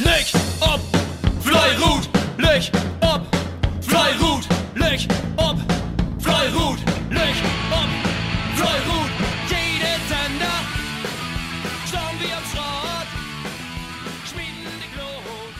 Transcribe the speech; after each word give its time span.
Licht 0.00 0.34
ob 0.60 0.80
Fleirut, 1.40 2.08
Licht 2.36 2.72
ob 3.00 3.22
Fleirut, 3.80 4.48
Licht 4.74 5.08
ob 5.36 5.56
Fleirut, 6.18 6.78
Licht 7.10 7.44
ob 7.70 7.88
Fleirut. 8.56 9.10
Jede 9.48 9.94
Sender 10.08 10.58
schauen 11.86 12.18
wir 12.18 12.36
am 12.36 12.44
Schrott, 12.50 13.08
schmieden 14.26 14.74
die 14.82 14.90
Glut, 14.96 15.54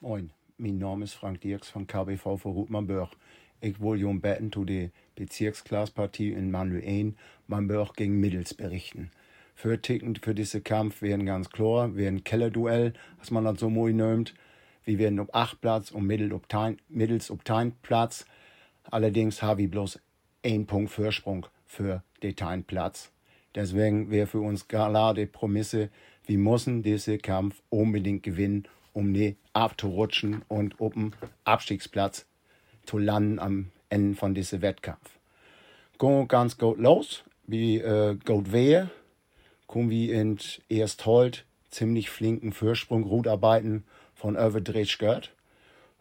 Moin, 0.00 0.30
mein 0.58 0.76
Name 0.76 1.04
ist 1.04 1.14
Frank 1.14 1.40
Dirks 1.40 1.70
von 1.70 1.86
KBV 1.86 2.36
für 2.36 2.48
Rutmanburg. 2.48 3.16
Ich 3.62 3.80
will 3.80 3.98
Jon 3.98 4.20
Betten 4.20 4.52
zu 4.52 4.66
der 4.66 4.90
Bezirksklasspartie 5.14 6.32
in 6.32 6.50
Manuel 6.50 6.86
1 6.86 7.14
Manburg 7.46 7.94
gegen 7.96 8.20
Middels 8.20 8.52
berichten. 8.52 9.10
Vertickend 9.60 10.24
für 10.24 10.34
diesen 10.34 10.64
Kampf 10.64 11.02
werden 11.02 11.26
ganz 11.26 11.50
klar, 11.50 11.94
werden 11.94 12.24
Kellerduell, 12.24 12.94
was 13.18 13.30
man 13.30 13.44
das 13.44 13.60
so 13.60 13.68
mooi 13.68 13.92
nennt. 13.92 14.32
Wir 14.84 14.98
werden 14.98 15.20
auf 15.20 15.34
8 15.34 15.60
Platz 15.60 15.90
und 15.90 16.06
Middels 16.06 16.32
auf 16.32 16.48
10 16.50 16.78
Middels 16.88 17.30
auf 17.30 17.44
10 17.44 17.74
Platz. 17.82 18.24
Allerdings 18.84 19.42
habe 19.42 19.64
ich 19.64 19.70
bloß 19.70 20.00
ein 20.42 20.64
Punkt 20.64 20.90
Vorsprung 20.90 21.44
für 21.66 22.02
den 22.22 22.34
10 22.34 22.64
Platz. 22.64 23.12
Deswegen 23.54 24.10
wäre 24.10 24.26
für 24.26 24.40
uns 24.40 24.66
klar 24.66 25.12
die 25.12 25.26
Prämisse, 25.26 25.90
wir 26.24 26.38
müssen 26.38 26.82
diesen 26.82 27.20
Kampf 27.20 27.60
unbedingt 27.68 28.22
gewinnen, 28.22 28.66
um 28.94 29.12
nicht 29.12 29.36
abzurutschen 29.52 30.40
und 30.48 30.80
auf 30.80 30.94
dem 30.94 31.12
Abstiegsplatz 31.44 32.24
zu 32.86 32.96
landen 32.96 33.38
am 33.38 33.70
Ende 33.90 34.16
von 34.16 34.34
diesem 34.34 34.62
Wettkampf. 34.62 35.18
Gehen 35.98 36.28
ganz 36.28 36.56
gut 36.56 36.78
los, 36.78 37.24
wie 37.46 37.76
äh, 37.76 38.16
gut 38.24 38.52
wäre 38.52 38.88
wir 39.90 40.14
in 40.14 40.38
erst 40.68 41.06
halt 41.06 41.46
ziemlich 41.70 42.10
flinken 42.10 42.52
Vorsprung 42.52 43.04
Rutarbeiten 43.04 43.84
von 44.14 44.34
über 44.34 44.60
Drehschgert. 44.60 45.32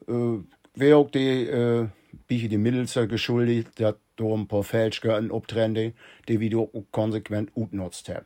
Äh, 0.08 0.40
wer 0.76 0.98
auch 0.98 1.12
die, 1.12 1.46
äh, 1.46 1.88
Biche 2.28 2.50
die 2.50 2.58
Mittelzer 2.58 3.06
geschuldigt, 3.06 3.78
der 3.78 3.96
da 4.16 4.26
ein 4.26 4.48
paar 4.48 4.64
Feldskörten 4.64 5.32
abtrennen, 5.32 5.94
die 6.28 6.40
wir 6.40 6.68
konsequent 6.92 7.52
utnutzt 7.56 8.10
haben. 8.10 8.26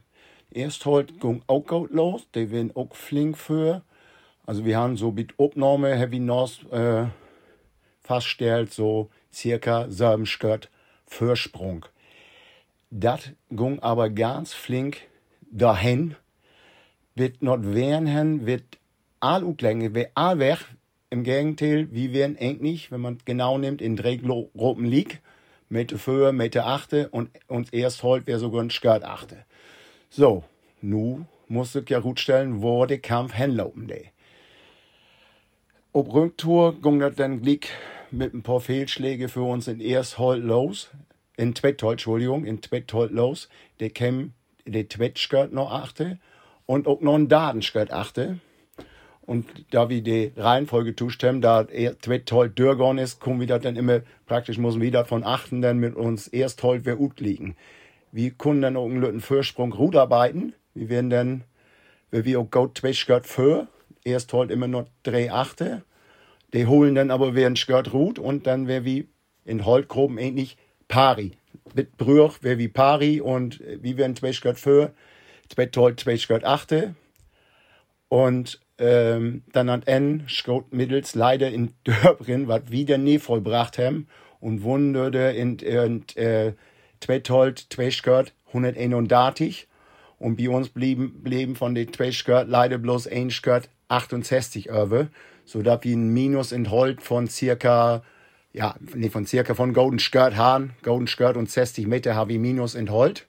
Erst 0.51 0.85
halt 0.85 1.19
ging 1.19 1.41
auch 1.47 1.65
gut 1.65 1.91
los, 1.91 2.27
die 2.33 2.49
werden 2.51 2.71
auch 2.75 2.95
flink 2.95 3.37
für. 3.37 3.83
Also 4.45 4.65
wir 4.65 4.77
haben 4.77 4.97
so 4.97 5.11
mit 5.11 5.39
Abnahme, 5.39 5.95
Heavy 5.95 6.19
Nos, 6.19 6.63
äh, 6.71 7.05
festgestellt, 8.01 8.71
so 8.71 9.09
circa 9.33 9.89
sieben 9.89 10.25
Skört 10.25 10.69
Vorsprung. 11.05 11.85
Das 12.91 13.31
ging 13.49 13.79
aber 13.79 14.09
ganz 14.09 14.53
flink 14.53 15.01
dahin, 15.53 16.15
wird 17.15 17.41
not 17.41 17.73
werden, 17.73 18.45
wird 18.45 18.63
all 19.19 19.43
utlänge, 19.43 19.93
wird 19.93 20.11
all 20.15 20.39
weg. 20.39 20.59
Im 21.09 21.23
Gegenteil, 21.23 21.87
wie 21.91 22.11
werden 22.11 22.37
eigentlich, 22.39 22.91
wenn 22.91 23.01
man 23.01 23.19
genau 23.23 23.57
nimmt, 23.57 23.81
in 23.81 23.95
drei 23.95 24.15
Gruppen 24.15 24.85
liegt, 24.85 25.21
mit 25.69 25.91
der 25.91 25.99
Föhe, 25.99 26.33
mit 26.33 26.55
der 26.55 26.67
Achte 26.67 27.09
und 27.09 27.29
uns 27.47 27.69
erst 27.71 28.03
holt, 28.03 28.23
wer 28.25 28.39
sogar 28.39 28.61
ein 28.61 28.71
Skirt 28.71 29.03
achte. 29.03 29.45
So, 30.09 30.43
nu 30.81 31.25
musst 31.47 31.75
du 31.75 31.81
ja 31.87 31.99
gut 31.99 32.19
stellen, 32.19 32.61
wo 32.61 32.85
der 32.85 32.99
Kampf 32.99 33.33
hinlaufen, 33.33 33.87
de. 33.87 34.05
Ob 35.91 36.11
Rücktour 36.11 36.81
ging 36.81 36.99
das 36.99 37.15
dann 37.15 37.41
glick 37.41 37.69
mit 38.09 38.33
ein 38.33 38.41
paar 38.41 38.59
Fehlschläge 38.59 39.29
für 39.29 39.43
uns 39.43 39.67
in 39.67 39.79
erst 39.79 40.17
Holt 40.17 40.43
los, 40.43 40.89
in 41.37 41.53
Twettholt, 41.53 41.93
Entschuldigung, 41.93 42.45
in 42.45 42.61
Twettholt 42.61 43.11
los. 43.11 43.49
Der 43.79 43.91
käm 43.91 44.33
de 44.65 44.85
Tweetskirt 44.85 45.53
noch 45.53 45.71
achte 45.71 46.19
und 46.65 46.87
auch 46.87 47.01
noch 47.01 47.15
ein 47.15 47.27
Datenskirt 47.27 47.91
achte. 47.91 48.39
Und 49.25 49.45
da 49.71 49.89
wir 49.89 50.01
die 50.01 50.33
Reihenfolge 50.35 50.95
zustimmen, 50.95 51.41
da 51.41 51.61
er 51.61 51.97
Twet 51.97 52.29
halt 52.31 52.59
durchgegangen 52.59 53.03
ist, 53.03 53.21
kommen 53.21 53.39
wir 53.39 53.47
dann 53.47 53.77
immer, 53.77 54.01
praktisch 54.25 54.57
müssen 54.57 54.81
wir 54.81 54.91
davon 54.91 55.23
achten, 55.23 55.61
dann 55.61 55.77
mit 55.77 55.95
uns 55.95 56.27
erst 56.27 56.61
halt 56.63 56.85
wer 56.85 56.97
gut 56.97 57.21
liegen. 57.21 57.55
Wir 58.11 58.31
können 58.31 58.61
dann 58.61 58.75
auch 58.75 58.85
einen 58.85 59.21
Vorsprung 59.21 59.71
gut 59.71 59.95
arbeiten. 59.95 60.53
Wir 60.73 60.89
werden 60.89 61.09
dann, 61.09 61.43
wenn 62.11 62.25
wir 62.25 62.39
auch 62.39 62.51
gut 62.51 62.75
Tweetskirt 62.75 63.25
für, 63.25 63.67
erst 64.03 64.33
halt 64.33 64.51
immer 64.51 64.67
noch 64.67 64.87
drei 65.03 65.31
achte. 65.31 65.83
Die 66.53 66.67
holen 66.67 66.93
dann 66.93 67.09
aber 67.09 67.33
wer 67.33 67.47
ein 67.47 67.55
Skirt 67.55 67.93
ruht 67.93 68.19
und 68.19 68.45
dann 68.45 68.67
wäre 68.67 68.85
wie 68.85 69.07
in 69.45 69.65
Holtgruppen 69.65 70.17
ähnlich 70.17 70.57
pari 70.87 71.31
mit 71.73 71.97
Brüch, 71.97 72.39
wer 72.41 72.57
wie 72.57 72.67
Pari 72.67 73.21
und 73.21 73.61
äh, 73.61 73.79
wie 73.81 73.97
werden 73.97 74.15
zwei 74.15 74.33
Schritt 74.33 74.59
für, 74.59 74.93
zwei 75.49 75.65
Toll, 75.67 75.95
zwei 75.95 76.17
Schritt 76.17 76.43
achte. 76.43 76.95
Und 78.09 78.59
ähm, 78.77 79.43
dann 79.51 79.69
hat 79.69 79.87
N 79.87 80.23
Schrot 80.27 80.73
mittels 80.73 81.15
leider 81.15 81.49
in 81.49 81.73
Dörbrin, 81.83 82.47
was 82.47 82.69
wieder 82.69 82.97
nie 82.97 83.19
vollbracht 83.19 83.77
haben 83.77 84.07
und 84.39 84.63
wunderte 84.63 85.19
in, 85.19 85.57
in 85.59 86.03
äh, 86.15 86.53
zwei 86.99 87.19
Toll, 87.19 87.55
zwei 87.55 87.91
Schritt 87.91 88.33
131 88.47 89.67
und 90.19 90.37
bei 90.37 90.49
uns 90.49 90.69
blieben, 90.69 91.21
blieben 91.23 91.55
von 91.55 91.75
den 91.75 91.91
zwei 91.91 92.11
Skirt 92.11 92.47
leider 92.47 92.77
bloß 92.77 93.07
ein 93.07 93.29
Skirt 93.29 93.69
68 93.89 94.71
Euro, 94.71 95.07
sodass 95.45 95.83
wir 95.83 95.95
ein 95.95 96.09
Minus 96.09 96.51
in 96.51 96.69
Holt 96.71 97.01
von 97.01 97.27
circa 97.27 98.03
ja, 98.53 98.75
nee, 98.93 99.09
von 99.09 99.25
circa 99.25 99.55
von 99.55 99.73
Golden 99.73 99.99
Skirt 99.99 100.37
Hahn, 100.37 100.73
Golden 100.83 101.07
Skirt 101.07 101.35
und 101.37 101.49
60 101.49 101.87
Meter 101.87 102.15
ich 102.31 102.39
minus 102.39 102.75
entholt. 102.75 103.27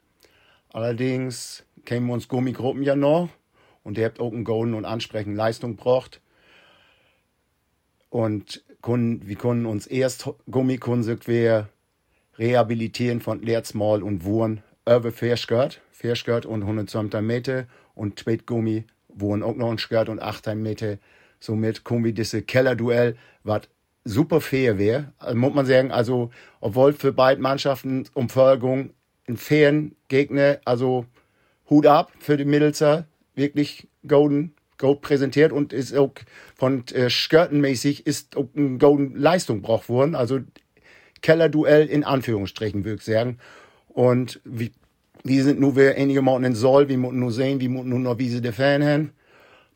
Allerdings 0.71 1.65
kämen 1.87 2.11
uns 2.11 2.29
Gummigruppen 2.29 2.83
ja 2.83 2.95
noch 2.95 3.31
und 3.83 3.97
ihr 3.97 4.05
habt 4.05 4.21
auch 4.21 4.33
einen 4.33 4.45
Golden 4.45 4.75
und 4.75 4.85
ansprechende 4.85 5.37
Leistung 5.37 5.77
braucht. 5.77 6.21
Und 8.11 8.63
können, 8.83 9.27
wir 9.27 9.37
können 9.37 9.67
uns 9.67 9.87
erst 9.87 10.29
Gummikunden 10.51 11.19
wir 11.27 11.69
rehabilitieren 12.39 13.21
von 13.21 13.43
Leerzmal 13.43 14.03
und 14.03 14.25
Wurn 14.25 14.63
über 14.87 15.11
Fairskirt, 15.11 15.81
Fairskirt 15.91 16.45
und 16.45 16.63
120 16.63 17.21
Meter 17.23 17.67
und 17.95 18.17
Tweetgummi, 18.17 18.85
Wurn 19.09 19.43
auch 19.43 19.57
noch 19.57 19.71
ein 19.71 19.79
Skirt 19.79 20.11
und 20.11 20.21
8 20.21 20.55
Meter. 20.55 20.99
Somit 21.41 21.85
kommen 21.85 22.05
wir 22.05 22.13
diese 22.13 22.43
Kellerduell, 22.43 23.17
was 23.43 23.63
super 24.05 24.41
fair 24.41 24.79
wäre. 24.79 25.13
Also 25.19 25.37
muss 25.37 25.55
man 25.55 25.67
sagen, 25.67 25.91
also 25.91 26.31
obwohl 26.61 26.93
für 26.93 27.13
beide 27.13 27.41
Mannschaften 27.41 28.05
um 28.15 28.29
Förderung 28.29 28.91
ein 29.29 29.37
fairen 29.37 29.97
Gegner, 30.09 30.59
also 30.65 31.07
Hut 31.71 31.87
ab 31.87 32.13
für 32.19 32.37
die 32.37 32.45
Middleser, 32.45 33.07
wirklich 33.35 33.89
golden 34.07 34.55
Gold 34.77 35.01
präsentiert 35.01 35.53
und 35.53 35.73
ist 35.73 35.97
auch 35.97 36.13
von 36.55 36.85
äh, 36.89 37.09
Skirtenmäßig 37.09 38.07
ist 38.07 38.37
auch 38.37 38.49
eine 38.57 38.79
golden 38.79 39.17
Leistung 39.17 39.63
braucht 39.63 39.89
worden. 39.89 40.15
Also 40.15 40.41
Kellerduell 41.23 41.87
in 41.87 42.05
Anführungsstrichen, 42.05 42.85
würde 42.85 42.97
ich 42.97 43.05
sagen. 43.05 43.39
Und 43.89 44.41
wie, 44.45 44.73
wir 45.23 45.43
sind 45.45 45.59
nur 45.59 45.77
wir 45.77 45.97
einige 45.97 46.21
Monate 46.21 46.49
in 46.49 46.55
Soll, 46.55 46.89
wir 46.89 46.99
müssen 46.99 47.21
nur 47.21 47.33
sehen, 47.33 47.61
wir 47.61 47.71
müssen 47.71 47.89
nur 47.89 47.99
noch 47.99 48.19
wie 48.19 48.29
sie 48.29 48.43
der 48.43 48.53
Fan 48.53 48.85
haben. 48.85 49.13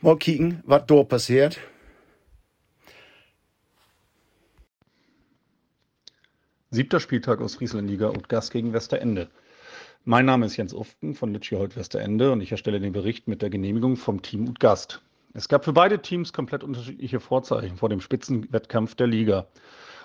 Mal 0.00 0.18
kicken, 0.18 0.62
was 0.66 0.84
dort 0.86 1.08
passiert. 1.08 1.58
Siebter 6.70 7.00
Spieltag 7.00 7.40
aus 7.40 7.54
Frieslandliga 7.54 8.08
und 8.08 8.28
Gast 8.28 8.52
gegen 8.52 8.74
Westerende. 8.74 9.28
Mein 10.04 10.26
Name 10.26 10.44
ist 10.44 10.58
Jens 10.58 10.74
Uften 10.74 11.14
von 11.14 11.32
Litschi-Holt 11.32 11.76
Westerende 11.76 12.30
und 12.30 12.42
ich 12.42 12.52
erstelle 12.52 12.78
den 12.78 12.92
Bericht 12.92 13.26
mit 13.26 13.40
der 13.40 13.48
Genehmigung 13.48 13.96
vom 13.96 14.20
Team 14.20 14.46
und 14.46 14.60
Gast. 14.60 15.00
Es 15.32 15.48
gab 15.48 15.64
für 15.64 15.72
beide 15.72 16.02
Teams 16.02 16.34
komplett 16.34 16.62
unterschiedliche 16.62 17.20
Vorzeichen 17.20 17.78
vor 17.78 17.88
dem 17.88 18.02
Spitzenwettkampf 18.02 18.96
der 18.96 19.06
Liga. 19.06 19.46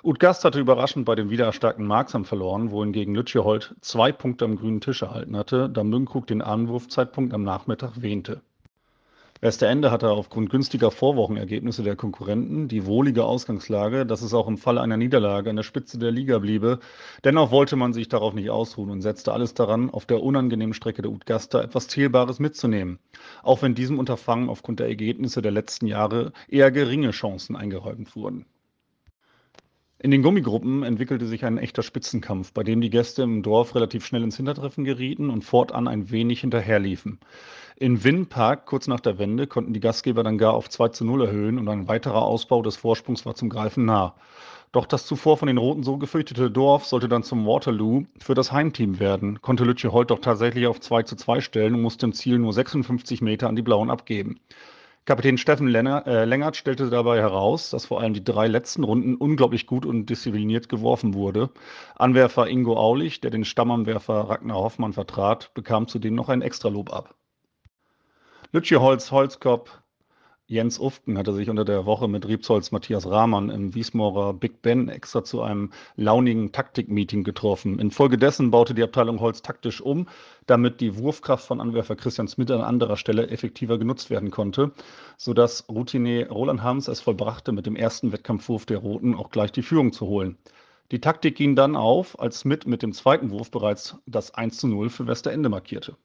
Ut 0.04 0.22
Gast 0.22 0.46
hatte 0.46 0.62
überraschend 0.62 1.04
bei 1.04 1.16
dem 1.16 1.30
wiedererstarkten 1.30 1.86
Marksam 1.86 2.24
verloren, 2.24 2.72
wohingegen 2.72 3.14
Lütschehold 3.14 3.76
zwei 3.82 4.14
Punkte 4.14 4.46
am 4.46 4.56
grünen 4.56 4.80
Tisch 4.80 5.02
erhalten 5.02 5.36
hatte, 5.36 5.68
da 5.68 5.84
Münkrug 5.84 6.28
den 6.28 6.42
Anwurfzeitpunkt 6.42 7.34
am 7.34 7.44
Nachmittag 7.44 8.02
wähnte. 8.02 8.42
Westerende 9.44 9.92
hatte 9.92 10.10
aufgrund 10.10 10.52
günstiger 10.52 10.90
Vorwochenergebnisse 10.90 11.84
der 11.84 11.98
Konkurrenten 11.98 12.70
die 12.70 12.86
wohlige 12.86 13.26
Ausgangslage, 13.26 14.06
dass 14.06 14.22
es 14.22 14.34
auch 14.34 14.48
im 14.48 14.58
Falle 14.58 14.80
einer 14.80 14.96
Niederlage 14.96 15.50
an 15.50 15.58
der 15.58 15.64
Spitze 15.64 16.00
der 16.00 16.12
Liga 16.12 16.40
bliebe. 16.40 16.80
Dennoch 17.26 17.52
wollte 17.52 17.76
man 17.76 17.92
sich 17.92 18.08
darauf 18.08 18.34
nicht 18.34 18.50
ausruhen 18.50 18.90
und 18.90 19.02
setzte 19.02 19.34
alles 19.34 19.54
daran, 19.54 19.90
auf 19.90 20.06
der 20.06 20.24
unangenehmen 20.24 20.74
Strecke 20.74 21.02
der 21.02 21.12
Utgasta 21.12 21.62
etwas 21.62 21.90
Zählbares 21.90 22.40
mitzunehmen. 22.40 23.00
Auch 23.42 23.62
wenn 23.62 23.76
diesem 23.76 24.00
Unterfangen 24.00 24.48
aufgrund 24.48 24.80
der 24.80 24.88
Ergebnisse 24.88 25.42
der 25.42 25.52
letzten 25.52 25.88
Jahre 25.88 26.32
eher 26.48 26.72
geringe 26.72 27.12
Chancen 27.12 27.58
eingeräumt 27.58 28.16
wurden. 28.16 28.46
In 30.04 30.12
den 30.12 30.22
Gummigruppen 30.22 30.84
entwickelte 30.84 31.28
sich 31.28 31.46
ein 31.46 31.58
echter 31.58 31.82
Spitzenkampf, 31.82 32.52
bei 32.52 32.64
dem 32.64 32.82
die 32.82 32.90
Gäste 32.90 33.22
im 33.22 33.42
Dorf 33.42 33.74
relativ 33.74 34.06
schnell 34.06 34.22
ins 34.22 34.36
Hintertreffen 34.36 34.84
gerieten 34.84 35.30
und 35.30 35.46
fortan 35.46 35.88
ein 35.88 36.12
wenig 36.12 36.42
hinterherliefen. 36.42 37.20
In 37.78 38.04
Winnpark, 38.04 38.66
kurz 38.66 38.88
nach 38.88 39.00
der 39.00 39.18
Wende, 39.18 39.48
konnten 39.48 39.72
die 39.72 39.80
Gastgeber 39.80 40.22
dann 40.22 40.38
gar 40.38 40.56
auf 40.56 40.70
2 40.70 40.90
zu 40.90 41.06
0 41.06 41.28
erhöhen 41.28 41.58
und 41.58 41.70
ein 41.70 41.88
weiterer 41.88 42.24
Ausbau 42.24 42.62
des 42.62 42.76
Vorsprungs 42.76 43.26
war 43.26 43.36
zum 43.36 43.48
Greifen 43.48 43.86
nah. 43.86 44.14
Doch 44.74 44.88
das 44.88 45.06
zuvor 45.06 45.38
von 45.38 45.48
den 45.48 45.58
Roten 45.58 45.84
so 45.84 45.96
gefürchtete 45.96 46.52
Dorf 46.52 46.84
sollte 46.84 47.08
dann 47.08 47.24
zum 47.24 47.46
Waterloo 47.46 48.04
für 48.20 48.34
das 48.34 48.52
Heimteam 48.52 49.00
werden, 49.00 49.42
konnte 49.42 49.64
Lütje 49.64 49.94
Holt 49.94 50.12
doch 50.12 50.20
tatsächlich 50.20 50.68
auf 50.68 50.82
2 50.82 51.04
zu 51.04 51.16
2 51.16 51.40
stellen 51.40 51.76
und 51.76 51.82
musste 51.82 52.08
im 52.08 52.12
Ziel 52.12 52.40
nur 52.40 52.52
56 52.52 53.22
Meter 53.22 53.48
an 53.48 53.56
die 53.56 53.62
Blauen 53.62 53.90
abgeben. 53.90 54.42
Kapitän 55.06 55.38
Steffen 55.38 55.68
Lenner, 55.68 56.08
äh, 56.08 56.24
Lengert 56.24 56.56
stellte 56.56 56.90
dabei 56.90 57.20
heraus, 57.20 57.70
dass 57.70 57.88
vor 57.88 58.00
allem 58.00 58.14
die 58.14 58.24
drei 58.24 58.48
letzten 58.48 58.86
Runden 58.86 59.16
unglaublich 59.16 59.68
gut 59.68 59.86
und 59.86 60.06
diszipliniert 60.06 60.70
geworfen 60.70 61.14
wurde. 61.14 61.50
Anwerfer 61.96 62.48
Ingo 62.48 62.78
Aulich, 62.78 63.20
der 63.20 63.30
den 63.30 63.44
Stammanwerfer 63.44 64.30
Ragnar 64.30 64.58
Hoffmann 64.58 64.94
vertrat, 64.94 65.54
bekam 65.56 65.90
zudem 65.90 66.16
noch 66.16 66.30
ein 66.30 66.42
Extralob 66.42 66.94
ab. 66.94 67.16
Lütje 68.54 68.80
Holz 68.80 69.12
Holzkopf 69.12 69.83
Jens 70.48 70.78
Ufken 70.78 71.18
hatte 71.18 71.34
sich 71.34 71.50
unter 71.50 71.64
der 71.64 71.86
Woche 71.86 72.10
mit 72.10 72.28
Riebsolz 72.28 72.74
Matthias 72.74 73.10
Rahmann 73.10 73.50
im 73.50 73.74
Wiesmorer 73.76 74.34
Big 74.34 74.62
Ben 74.62 74.90
extra 74.90 75.24
zu 75.24 75.42
einem 75.42 75.72
launigen 75.96 76.52
Taktikmeeting 76.52 77.24
getroffen. 77.24 77.80
Infolgedessen 77.80 78.52
baute 78.52 78.74
die 78.74 78.84
Abteilung 78.84 79.22
Holz 79.22 79.42
taktisch 79.42 79.80
um, 79.80 80.10
damit 80.46 80.82
die 80.82 80.98
Wurfkraft 80.98 81.48
von 81.48 81.62
Anwerfer 81.62 81.96
Christian 81.96 82.28
Smith 82.28 82.52
an 82.52 82.60
anderer 82.60 82.98
Stelle 82.98 83.30
effektiver 83.30 83.78
genutzt 83.78 84.10
werden 84.10 84.32
konnte, 84.32 84.74
sodass 85.16 85.70
Routinier 85.70 86.30
Roland 86.30 86.62
Harms 86.62 86.90
es 86.90 87.00
vollbrachte, 87.00 87.54
mit 87.54 87.66
dem 87.66 87.78
ersten 87.78 88.12
Wettkampfwurf 88.12 88.66
der 88.66 88.80
Roten 88.80 89.16
auch 89.16 89.30
gleich 89.30 89.54
die 89.54 89.64
Führung 89.64 89.94
zu 89.94 90.08
holen. 90.08 90.38
Die 90.92 91.00
Taktik 91.00 91.38
ging 91.38 91.56
dann 91.56 91.78
auf, 91.78 92.20
als 92.20 92.40
Smith 92.40 92.66
mit 92.66 92.82
dem 92.82 92.92
zweiten 92.92 93.32
Wurf 93.32 93.50
bereits 93.50 93.96
das 94.08 94.34
1 94.34 94.58
zu 94.58 94.68
0 94.68 94.90
für 94.90 95.08
Westerende 95.08 95.48
markierte. 95.48 95.96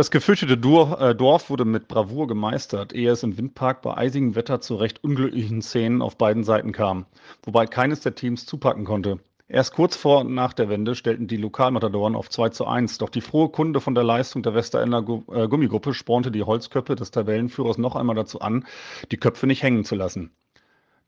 Das 0.00 0.10
gefürchtete 0.10 0.54
äh, 0.54 1.14
Dorf 1.14 1.50
wurde 1.50 1.66
mit 1.66 1.86
Bravour 1.86 2.26
gemeistert, 2.26 2.94
ehe 2.94 3.10
es 3.10 3.22
im 3.22 3.36
Windpark 3.36 3.82
bei 3.82 3.98
eisigem 3.98 4.34
Wetter 4.34 4.62
zu 4.62 4.76
recht 4.76 5.04
unglücklichen 5.04 5.60
Szenen 5.60 6.00
auf 6.00 6.16
beiden 6.16 6.42
Seiten 6.42 6.72
kam, 6.72 7.04
wobei 7.42 7.66
keines 7.66 8.00
der 8.00 8.14
Teams 8.14 8.46
zupacken 8.46 8.86
konnte. 8.86 9.18
Erst 9.46 9.74
kurz 9.74 9.96
vor 9.96 10.20
und 10.20 10.32
nach 10.32 10.54
der 10.54 10.70
Wende 10.70 10.94
stellten 10.94 11.26
die 11.26 11.36
Lokalmatadoren 11.36 12.14
auf 12.16 12.30
2 12.30 12.48
zu 12.48 12.66
1, 12.66 12.96
doch 12.96 13.10
die 13.10 13.20
frohe 13.20 13.50
Kunde 13.50 13.82
von 13.82 13.94
der 13.94 14.02
Leistung 14.02 14.42
der 14.42 14.54
Westerender 14.54 15.00
äh, 15.00 15.48
Gummigruppe 15.48 15.92
spornte 15.92 16.30
die 16.30 16.44
Holzköpfe 16.44 16.96
des 16.96 17.10
Tabellenführers 17.10 17.76
noch 17.76 17.94
einmal 17.94 18.16
dazu 18.16 18.40
an, 18.40 18.64
die 19.12 19.18
Köpfe 19.18 19.46
nicht 19.46 19.62
hängen 19.62 19.84
zu 19.84 19.96
lassen. 19.96 20.30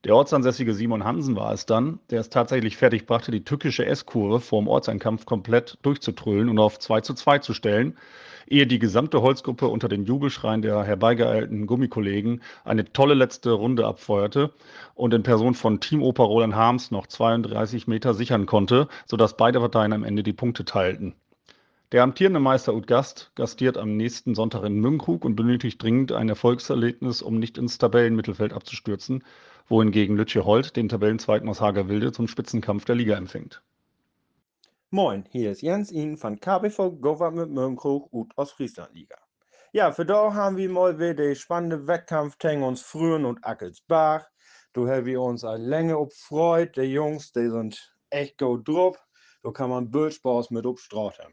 Der 0.04 0.14
ortsansässige 0.14 0.74
Simon 0.74 1.04
Hansen 1.04 1.34
war 1.34 1.54
es 1.54 1.64
dann, 1.64 1.98
der 2.10 2.20
es 2.20 2.28
tatsächlich 2.28 2.76
fertigbrachte, 2.76 3.30
die 3.30 3.42
tückische 3.42 3.86
S-Kurve 3.86 4.40
vor 4.40 4.60
dem 4.60 4.68
Ortseinkampf 4.68 5.24
komplett 5.24 5.78
durchzutrüllen 5.80 6.50
und 6.50 6.58
auf 6.58 6.78
2 6.78 7.00
zu 7.00 7.14
2 7.14 7.38
zu 7.38 7.54
stellen, 7.54 7.96
ehe 8.46 8.66
die 8.66 8.78
gesamte 8.78 9.22
Holzgruppe 9.22 9.68
unter 9.68 9.88
den 9.88 10.04
Jubelschreien 10.04 10.62
der 10.62 10.82
herbeigeeilten 10.84 11.66
Gummikollegen 11.66 12.42
eine 12.64 12.92
tolle 12.92 13.14
letzte 13.14 13.52
Runde 13.52 13.86
abfeuerte 13.86 14.52
und 14.94 15.14
in 15.14 15.22
Person 15.22 15.54
von 15.54 15.80
Teamoper 15.80 16.24
Roland 16.24 16.54
Harms 16.54 16.90
noch 16.90 17.06
32 17.06 17.86
Meter 17.86 18.14
sichern 18.14 18.46
konnte, 18.46 18.88
sodass 19.06 19.36
beide 19.36 19.60
Parteien 19.60 19.92
am 19.92 20.04
Ende 20.04 20.22
die 20.22 20.32
Punkte 20.32 20.64
teilten. 20.64 21.14
Der 21.92 22.02
amtierende 22.02 22.40
Meister 22.40 22.74
Ut 22.74 22.86
Gast 22.86 23.32
gastiert 23.34 23.76
am 23.76 23.96
nächsten 23.96 24.34
Sonntag 24.34 24.64
in 24.64 24.80
Münkrug 24.80 25.26
und 25.26 25.36
benötigt 25.36 25.82
dringend 25.82 26.12
ein 26.12 26.30
Erfolgserlebnis, 26.30 27.20
um 27.20 27.38
nicht 27.38 27.58
ins 27.58 27.76
Tabellenmittelfeld 27.76 28.54
abzustürzen 28.54 29.22
wohingegen 29.68 30.16
Lütje 30.16 30.44
Holt 30.44 30.76
den 30.76 30.88
Tabellenzweiten 30.88 31.48
aus 31.48 31.60
Hagerwilde 31.60 32.12
zum 32.12 32.28
Spitzenkampf 32.28 32.84
der 32.84 32.94
Liga 32.94 33.16
empfängt. 33.16 33.62
Moin, 34.94 35.24
hier 35.30 35.52
ist 35.52 35.62
Jens 35.62 35.90
Ihnen 35.90 36.18
von 36.18 36.38
KBV 36.38 37.00
Government 37.00 37.50
Mönchhoch 37.50 38.08
und 38.10 38.36
Ostfriesland-Liga. 38.36 39.16
Ja, 39.72 39.90
für 39.90 40.04
da 40.04 40.34
haben 40.34 40.58
wir 40.58 40.68
mal 40.68 40.98
wieder 40.98 41.14
den 41.14 41.34
spannenden 41.34 41.86
Wettkampf 41.86 42.36
zwischen 42.36 42.62
uns 42.62 42.82
Frühen 42.82 43.24
und 43.24 43.42
Ackelsbach. 43.42 44.28
Da 44.74 44.80
haben 44.82 45.06
wir 45.06 45.22
uns 45.22 45.44
eine 45.44 45.64
Länge 45.64 45.96
gefreut. 45.96 46.76
Die 46.76 46.82
Jungs, 46.82 47.32
die 47.32 47.48
sind 47.48 47.96
echt 48.10 48.36
gut 48.36 48.68
drauf. 48.68 49.02
Da 49.42 49.50
kann 49.50 49.70
man 49.70 49.90
Bildsport 49.90 50.50
mit 50.50 50.66
abstraten. 50.66 51.32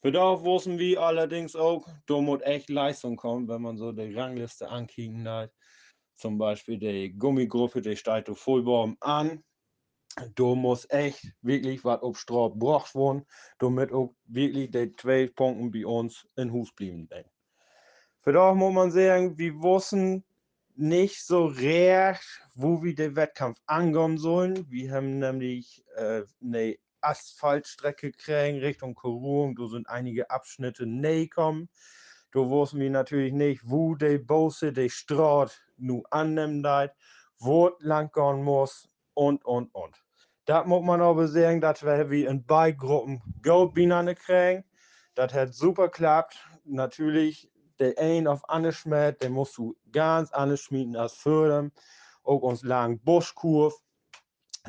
Für 0.00 0.12
da 0.12 0.40
wussten 0.44 0.78
wir 0.78 1.00
allerdings 1.00 1.56
auch, 1.56 1.88
da 2.06 2.20
muss 2.20 2.42
echt 2.42 2.70
Leistung 2.70 3.16
kommen, 3.16 3.48
wenn 3.48 3.62
man 3.62 3.76
so 3.76 3.90
die 3.90 4.14
Rangliste 4.14 4.68
ankicken 4.68 5.28
hat 5.28 5.50
zum 6.16 6.38
Beispiel 6.38 6.78
die 6.78 7.12
Gummigruppe, 7.12 7.80
die 7.80 7.96
steigt 7.96 8.30
auf 8.30 8.38
Vollbaum 8.38 8.96
an. 9.00 9.42
Du 10.34 10.54
musst 10.54 10.90
echt 10.92 11.32
wirklich 11.42 11.84
was 11.84 12.02
auf 12.02 12.18
Straße 12.18 12.52
gebracht 12.52 12.94
werden, 12.94 13.26
damit 13.58 13.92
auch 13.92 14.14
wirklich 14.26 14.70
die 14.70 14.94
12 14.94 15.34
Punkte 15.34 15.70
bei 15.70 15.86
uns 15.86 16.26
in 16.36 16.52
Hus 16.52 16.72
blieben. 16.72 17.08
Für 18.20 18.32
das 18.32 18.56
muss 18.56 18.72
man 18.72 18.90
sagen, 18.90 19.36
wir 19.36 19.60
wussten 19.60 20.24
nicht 20.76 21.24
so 21.24 21.46
recht, 21.46 22.48
wo 22.54 22.82
wir 22.82 22.94
den 22.94 23.16
Wettkampf 23.16 23.58
angehen 23.66 24.18
sollen. 24.18 24.70
Wir 24.70 24.92
haben 24.92 25.18
nämlich 25.18 25.84
äh, 25.96 26.22
eine 26.42 26.76
Asphaltstrecke 27.00 28.12
kriegen 28.12 28.58
Richtung 28.58 28.94
Korung. 28.94 29.56
Da 29.56 29.68
sind 29.68 29.88
einige 29.88 30.30
Abschnitte 30.30 30.86
näher 30.86 31.24
gekommen. 31.24 31.68
Da 32.32 32.40
wussten 32.40 32.80
wir 32.80 32.90
natürlich 32.90 33.32
nicht, 33.32 33.62
wo 33.64 33.94
die 33.94 34.18
Bosse, 34.18 34.72
die 34.72 34.90
Straße 34.90 35.56
nu 35.76 36.02
annimmt, 36.10 36.66
wo 37.38 37.70
lang 37.80 38.10
gehen 38.12 38.42
muss 38.42 38.88
und, 39.14 39.44
und, 39.44 39.72
und. 39.74 40.03
Da 40.46 40.62
muss 40.64 40.84
man 40.84 41.00
aber 41.00 41.26
sagen, 41.26 41.60
dass 41.60 41.82
wir 41.82 42.10
wie 42.10 42.26
in 42.26 42.44
beiden 42.44 42.78
Gruppen 42.78 43.22
Goldbienen 43.42 44.14
kriegen. 44.14 44.64
Das 45.14 45.32
hat 45.32 45.54
super 45.54 45.88
geklappt. 45.88 46.36
Natürlich, 46.64 47.50
der 47.78 47.98
ein 47.98 48.26
auf 48.26 48.46
andere 48.48 48.72
schmiert, 48.72 49.22
den 49.22 49.32
musst 49.32 49.56
du 49.56 49.74
ganz 49.90 50.30
schmieden 50.60 50.96
als 50.96 51.14
fördern. 51.14 51.72
Auch 52.24 52.42
uns 52.42 52.62
langen 52.62 53.00
Buschkurve. 53.00 53.76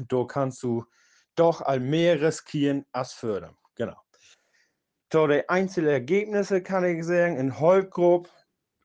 Da 0.07 0.23
kannst 0.23 0.63
du 0.63 0.85
doch 1.35 1.61
all 1.61 1.79
mehr 1.79 2.21
riskieren 2.21 2.85
als 2.93 3.11
fördern. 3.11 3.57
Genau. 3.75 3.99
So, 5.11 5.27
die 5.27 5.47
einzelnen 5.49 5.91
Ergebnisse 5.91 6.61
kann 6.61 6.85
ich 6.85 7.05
sagen, 7.05 7.37
in 7.37 7.59
Holtgruppe, 7.59 8.29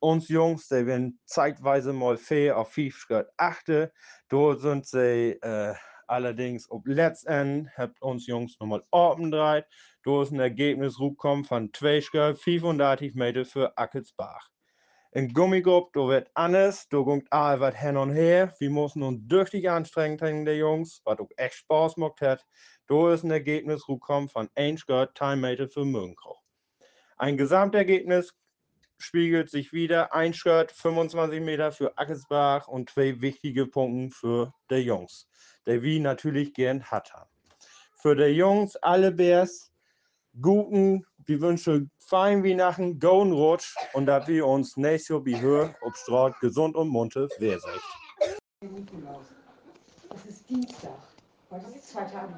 uns 0.00 0.28
Jungs, 0.28 0.68
die 0.68 0.86
werden 0.86 1.20
zeitweise 1.24 1.92
mal 1.92 2.16
fair 2.16 2.56
auf 2.56 2.72
5 2.72 2.96
Schritt 2.96 3.28
achte. 3.36 3.92
Dort 4.28 4.60
sind 4.60 4.86
sie 4.86 5.38
äh, 5.42 5.74
allerdings 6.10 6.70
ob 6.70 6.86
letztendlich, 6.86 7.72
habt 7.76 8.02
uns 8.02 8.26
Jungs 8.26 8.58
nochmal 8.60 8.82
oben 8.90 9.30
dreit. 9.30 9.66
Da 10.02 10.22
ist 10.22 10.32
ein 10.32 10.40
Ergebnis 10.40 10.98
rumgekommen 10.98 11.44
von 11.44 11.72
2 11.72 12.00
Schritt 12.00 12.38
35 12.38 13.14
Meter 13.14 13.44
für 13.44 13.76
Ackelsbach. 13.78 14.50
In 15.12 15.32
Gummigruppe, 15.32 15.90
da 15.94 16.08
wird 16.08 16.30
anders, 16.34 16.88
da 16.88 17.02
kommt 17.02 17.32
all 17.32 17.74
hin 17.74 17.96
und 17.96 18.12
her. 18.12 18.54
Wir 18.60 18.70
müssen 18.70 19.02
uns 19.02 19.20
durch 19.26 19.68
anstrengen, 19.68 20.44
die 20.44 20.52
Jungs, 20.52 21.00
was 21.04 21.18
auch 21.18 21.30
echt 21.36 21.54
Spaß 21.54 21.96
gemacht 21.96 22.20
hat. 22.20 22.46
Da 22.86 23.12
ist 23.12 23.24
ein 23.24 23.30
Ergebnis 23.30 23.88
rumgekommen 23.88 24.28
von 24.28 24.48
1 24.54 24.86
Grad 24.86 25.14
Time 25.14 25.36
Meter 25.36 25.68
für 25.68 25.84
Mönchhoch. 25.84 26.40
Ein 27.16 27.36
Gesamtergebnis 27.36 28.32
spiegelt 29.02 29.50
sich 29.50 29.72
wieder. 29.72 30.12
Ein 30.12 30.34
Schritt 30.34 30.72
25 30.72 31.40
Meter 31.40 31.72
für 31.72 31.96
Ackesbach 31.96 32.68
und 32.68 32.90
zwei 32.90 33.20
wichtige 33.20 33.66
Punkte 33.66 34.16
für 34.16 34.54
die 34.70 34.76
Jungs, 34.76 35.28
der 35.66 35.82
wir 35.82 36.00
natürlich 36.00 36.54
gern 36.54 36.84
hatten. 36.84 37.26
Für 37.96 38.14
die 38.14 38.24
Jungs 38.24 38.76
alle 38.76 39.12
Bärs 39.12 39.70
guten, 40.40 41.04
wir 41.26 41.40
wünschen 41.40 41.90
fein 41.98 42.44
Weihnachten, 42.44 42.98
golden 42.98 43.32
Rutsch 43.32 43.74
und 43.94 44.06
dass 44.06 44.26
wir 44.28 44.46
uns 44.46 44.76
nächstes 44.76 45.08
Jahr 45.08 45.20
behören, 45.20 45.74
ob 45.82 45.96
Straut 45.96 46.38
gesund 46.40 46.76
und 46.76 46.88
munter 46.88 47.28
wer 47.38 47.58
seid. 47.58 47.80
Es 50.12 50.24
ist 50.26 50.48
Dienstag. 50.48 50.98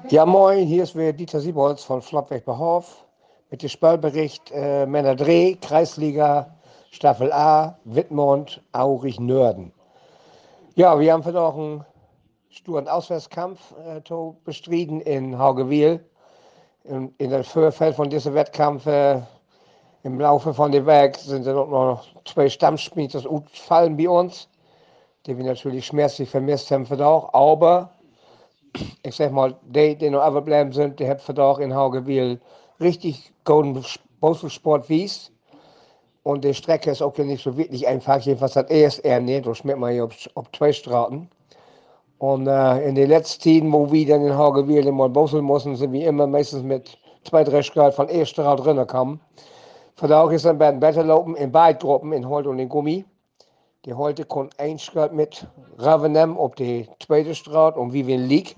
Ja, 0.09 0.25
moin, 0.25 0.65
hier 0.65 0.83
ist 0.83 0.95
wieder 0.95 1.13
Dieter 1.13 1.39
Siebholz 1.39 1.83
von 1.83 2.01
Flottweg 2.01 2.45
Behof 2.45 3.05
mit 3.53 3.61
dem 3.61 3.69
Spielbericht 3.69 4.49
äh, 4.51 4.87
Männer 4.87 5.15
Dreh, 5.15 5.53
Kreisliga, 5.61 6.55
Staffel 6.89 7.31
A, 7.31 7.77
Wittmund, 7.83 8.59
Aurich, 8.71 9.19
Nörden. 9.19 9.71
Ja, 10.73 10.99
wir 10.99 11.13
haben 11.13 11.37
auch 11.37 11.55
einen 11.55 11.85
sturen 12.49 12.87
Auswärtskampf 12.87 13.59
äh, 13.85 14.01
bestritten 14.43 15.01
in 15.01 15.37
Haugewil. 15.37 16.03
In, 16.85 17.13
in 17.19 17.29
der 17.29 17.43
Vorfeld 17.43 17.95
von 17.95 18.09
diesem 18.09 18.33
Wettkampf 18.33 18.87
äh, 18.87 19.21
im 20.01 20.19
Laufe 20.19 20.51
von 20.51 20.71
dem 20.71 20.87
Weg 20.87 21.15
sind 21.17 21.45
dann 21.45 21.55
auch 21.55 21.69
noch 21.69 22.05
zwei 22.25 22.49
Stammspieler 22.49 23.21
fallen 23.51 23.95
bei 23.95 24.09
uns, 24.09 24.49
die 25.27 25.37
wir 25.37 25.45
natürlich 25.45 25.85
schmerzlich 25.85 26.27
vermisst 26.27 26.71
haben 26.71 26.87
für 26.87 27.05
auch. 27.05 27.31
Aber 27.35 27.91
ich 29.03 29.15
sag 29.15 29.31
mal, 29.31 29.55
die, 29.61 29.95
die 29.95 30.09
noch 30.09 30.27
überbleiben 30.27 30.73
sind, 30.73 30.99
die 30.99 31.07
haben 31.07 31.19
für 31.19 31.37
auch 31.37 31.59
in 31.59 31.75
Haugewil 31.75 32.41
richtig 32.79 33.31
guten 33.43 33.83
Boselsport 34.19 34.89
wies. 34.89 35.31
Und 36.23 36.43
die 36.43 36.53
Strecke 36.53 36.91
ist 36.91 37.01
auch 37.01 37.17
nicht 37.17 37.43
so 37.43 37.57
wirklich 37.57 37.85
einfach. 37.87 38.21
Jedenfalls 38.21 38.55
hat 38.55 38.71
er 38.71 38.87
es 38.87 38.99
eher 38.99 39.19
nicht. 39.19 39.45
Da 39.45 39.53
schmeckt 39.53 39.79
man 39.79 39.91
hier 39.91 40.05
auf, 40.05 40.13
auf 40.35 40.51
zwei 40.53 40.71
Straßen. 40.71 41.29
Und 42.19 42.47
äh, 42.47 42.87
in 42.87 42.95
den 42.95 43.09
letzten 43.09 43.43
Tagen, 43.43 43.73
wo 43.73 43.91
wir 43.91 44.07
dann 44.07 44.25
in 44.25 44.37
Hagewil 44.37 44.89
mal 44.91 45.09
bosseln 45.09 45.43
mussten, 45.43 45.75
sind 45.75 45.91
wir 45.91 46.07
immer 46.07 46.25
meistens 46.25 46.63
mit 46.63 46.97
zwei, 47.25 47.43
drei 47.43 47.61
Grad 47.61 47.93
von 47.93 48.07
erster 48.07 48.45
Rad 48.45 48.59
drinnen 48.59 48.87
gekommen. 48.87 49.19
Vandaag 49.97 50.31
ist 50.31 50.45
dann 50.45 50.57
bei 50.57 50.71
den 50.71 50.79
Betterlopen 50.79 51.35
in 51.35 51.51
beide 51.51 51.79
Gruppen, 51.79 52.13
in 52.13 52.27
Holt 52.27 52.47
und 52.47 52.59
in 52.59 52.69
Gummi. 52.69 53.05
Die 53.85 53.93
Holte 53.93 54.23
kon 54.23 54.49
één 54.57 54.77
Grad 54.77 55.11
mit 55.11 55.45
Ravenem 55.77 56.37
op 56.37 56.55
de 56.55 56.87
tweede 56.99 57.33
straat, 57.33 57.75
om 57.75 57.91
wie 57.91 58.05
wir 58.05 58.17
lieg. 58.17 58.55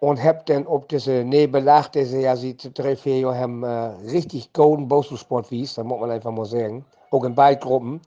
Und 0.00 0.22
hab 0.22 0.44
dann 0.46 0.66
ob 0.66 0.88
diese 0.88 1.24
Nebelach, 1.24 1.88
diese 1.88 2.20
ja 2.20 2.36
sieht 2.36 2.78
drei, 2.78 2.96
vier 2.96 3.20
Jahre 3.20 3.38
haben 3.38 3.62
äh, 3.62 3.68
richtig 4.10 4.52
golden 4.52 4.88
Boselsport 4.88 5.50
wies, 5.50 5.74
da 5.74 5.84
muss 5.84 6.00
man 6.00 6.10
einfach 6.10 6.30
mal 6.30 6.44
sagen. 6.44 6.84
Auch 7.10 7.24
in 7.24 7.34
beiden 7.34 7.60
Gruppen. 7.60 8.00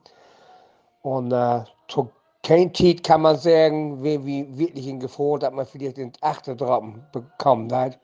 Und 1.02 1.32
äh, 1.32 1.64
zu 1.88 2.08
kein 2.42 2.72
Tiet 2.72 3.04
kann 3.04 3.22
man 3.22 3.36
sagen, 3.36 4.02
wie, 4.02 4.24
wie 4.24 4.58
wirklich 4.58 4.86
in 4.86 5.00
Gefahr, 5.00 5.38
dass 5.38 5.52
man 5.52 5.66
vielleicht 5.66 5.98
den 5.98 6.12
achten 6.20 6.56
Droppen 6.56 7.04
bekommen 7.12 7.72
hat. 7.72 7.98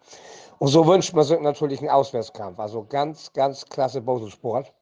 Und 0.58 0.68
so 0.68 0.86
wünscht 0.86 1.14
man 1.14 1.24
sich 1.24 1.40
natürlich 1.40 1.80
einen 1.80 1.90
Auswärtskampf. 1.90 2.58
Also 2.58 2.84
ganz, 2.88 3.32
ganz 3.32 3.64
klasse 3.64 4.00
Boselsport. 4.00 4.72